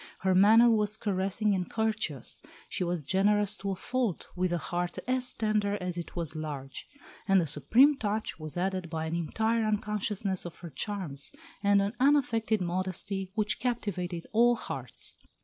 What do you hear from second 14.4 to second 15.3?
hearts.